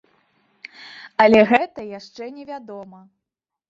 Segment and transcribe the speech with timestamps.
[1.25, 3.09] Але гэта яшчэ не вядома.